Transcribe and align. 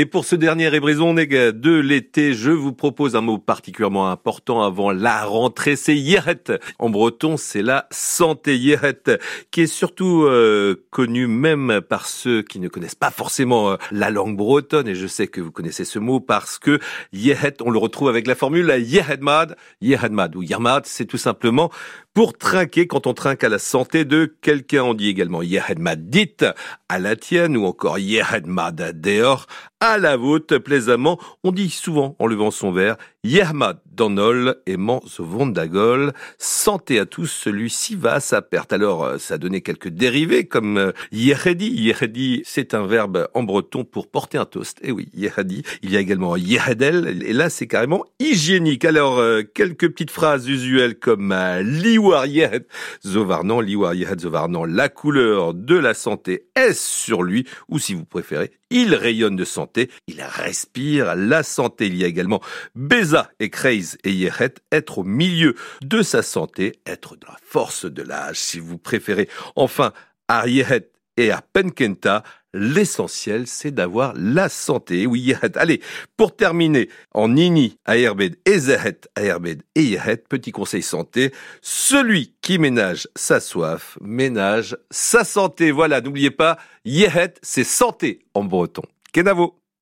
Et 0.00 0.06
pour 0.06 0.24
ce 0.24 0.36
dernier 0.36 0.72
ébrison 0.72 1.12
de 1.12 1.80
l'été, 1.80 2.32
je 2.32 2.52
vous 2.52 2.72
propose 2.72 3.16
un 3.16 3.20
mot 3.20 3.36
particulièrement 3.36 4.12
important 4.12 4.62
avant 4.62 4.92
la 4.92 5.24
rentrée, 5.24 5.74
c'est 5.74 5.96
yeret. 5.96 6.44
En 6.78 6.88
breton, 6.88 7.36
c'est 7.36 7.62
la 7.62 7.88
santé 7.90 8.56
yeret, 8.56 9.02
qui 9.50 9.62
est 9.62 9.66
surtout 9.66 10.22
euh, 10.22 10.86
connue 10.90 11.26
même 11.26 11.80
par 11.80 12.06
ceux 12.06 12.42
qui 12.42 12.60
ne 12.60 12.68
connaissent 12.68 12.94
pas 12.94 13.10
forcément 13.10 13.72
euh, 13.72 13.76
la 13.90 14.10
langue 14.10 14.36
bretonne. 14.36 14.86
Et 14.86 14.94
je 14.94 15.08
sais 15.08 15.26
que 15.26 15.40
vous 15.40 15.50
connaissez 15.50 15.84
ce 15.84 15.98
mot 15.98 16.20
parce 16.20 16.60
que 16.60 16.78
yeret, 17.12 17.56
on 17.60 17.70
le 17.70 17.78
retrouve 17.80 18.08
avec 18.08 18.28
la 18.28 18.36
formule 18.36 18.72
yeredmad. 18.78 19.56
Yeredmad 19.80 20.36
ou 20.36 20.44
yermad, 20.44 20.86
c'est 20.86 21.06
tout 21.06 21.18
simplement 21.18 21.72
pour 22.18 22.36
trinquer 22.36 22.88
quand 22.88 23.06
on 23.06 23.14
trinque 23.14 23.44
à 23.44 23.48
la 23.48 23.60
santé 23.60 24.04
de 24.04 24.34
quelqu'un. 24.42 24.82
On 24.82 24.94
dit 24.94 25.08
également 25.08 25.40
Yehedmad 25.40 26.10
dit 26.10 26.34
à 26.88 26.98
la 26.98 27.14
tienne 27.14 27.56
ou 27.56 27.64
encore 27.64 28.00
Yehedmad 28.00 29.00
dehors 29.00 29.46
à 29.80 29.98
la 29.98 30.16
vôtre 30.16 30.58
plaisamment. 30.58 31.18
On 31.44 31.52
dit 31.52 31.70
souvent 31.70 32.16
en 32.18 32.26
levant 32.26 32.50
son 32.50 32.72
verre 32.72 32.96
Yehmad 33.24 33.80
Donol 33.90 34.54
aimant 34.66 35.02
ce 35.04 35.22
Vondagol. 35.22 36.12
Santé 36.38 37.00
à 37.00 37.04
tous, 37.04 37.26
celui-ci 37.26 37.96
va 37.96 38.14
à 38.14 38.20
sa 38.20 38.42
perte. 38.42 38.72
Alors, 38.72 39.04
euh, 39.04 39.18
ça 39.18 39.34
a 39.34 39.38
donné 39.38 39.60
quelques 39.60 39.88
dérivés 39.88 40.46
comme 40.46 40.78
euh, 40.78 40.92
Yehedi. 41.10 41.68
Yehedi, 41.68 42.42
c'est 42.44 42.74
un 42.74 42.86
verbe 42.86 43.28
en 43.34 43.42
breton 43.42 43.84
pour 43.84 44.06
porter 44.06 44.38
un 44.38 44.44
toast. 44.44 44.78
Et 44.82 44.90
eh 44.90 44.92
oui, 44.92 45.08
Yehedi. 45.14 45.64
Il 45.82 45.90
y 45.90 45.96
a 45.96 46.00
également 46.00 46.36
Yehedel. 46.36 47.24
Et 47.26 47.32
là, 47.32 47.50
c'est 47.50 47.66
carrément 47.66 48.04
hygiénique. 48.20 48.84
Alors, 48.84 49.18
euh, 49.18 49.42
quelques 49.42 49.88
petites 49.88 50.12
phrases 50.12 50.48
usuelles 50.48 50.96
comme 50.96 51.34
Liwar 51.60 52.26
Yehed 52.26 52.68
Zovarnan. 53.04 53.60
Liwar 53.60 53.94
Zovarnan. 54.16 54.64
La 54.64 54.88
couleur 54.88 55.54
de 55.54 55.74
la 55.74 55.94
santé 55.94 56.46
est 56.54 56.72
sur 56.72 57.24
lui. 57.24 57.48
Ou 57.68 57.80
si 57.80 57.94
vous 57.94 58.04
préférez, 58.04 58.52
il 58.70 58.94
rayonne 58.94 59.34
de 59.34 59.44
santé. 59.44 59.90
Il 60.06 60.22
respire 60.22 61.16
la 61.16 61.42
santé. 61.42 61.86
Il 61.86 61.96
y 61.96 62.04
a 62.04 62.06
également 62.06 62.40
Et 63.40 63.50
Kreis 63.50 63.96
et 64.04 64.12
Yeret, 64.12 64.54
être 64.72 64.98
au 64.98 65.04
milieu 65.04 65.54
de 65.82 66.02
sa 66.02 66.22
santé, 66.22 66.80
être 66.86 67.16
dans 67.16 67.28
la 67.32 67.38
force 67.42 67.84
de 67.84 68.02
l'âge, 68.02 68.38
si 68.38 68.58
vous 68.58 68.78
préférez. 68.78 69.28
Enfin, 69.56 69.92
à 70.28 70.46
Yeret 70.48 70.90
et 71.16 71.30
à 71.30 71.42
Penkenta, 71.42 72.22
l'essentiel, 72.54 73.46
c'est 73.46 73.70
d'avoir 73.70 74.14
la 74.16 74.48
santé. 74.48 75.06
Oui, 75.06 75.20
Yeret. 75.20 75.56
Allez, 75.56 75.80
pour 76.16 76.36
terminer, 76.36 76.88
en 77.12 77.28
Nini, 77.28 77.76
Ayerbed 77.86 78.36
et 78.44 78.58
Zehet, 78.58 79.08
Ayerbed 79.16 79.62
et 79.74 79.82
Yeret, 79.82 80.18
petit 80.28 80.52
conseil 80.52 80.82
santé, 80.82 81.32
celui 81.60 82.34
qui 82.40 82.58
ménage 82.58 83.08
sa 83.16 83.40
soif, 83.40 83.98
ménage 84.00 84.76
sa 84.90 85.24
santé. 85.24 85.70
Voilà, 85.70 86.00
n'oubliez 86.00 86.30
pas, 86.30 86.58
Yeret, 86.84 87.34
c'est 87.42 87.64
santé 87.64 88.20
en 88.34 88.44
breton. 88.44 88.82
Kenavo 89.12 89.58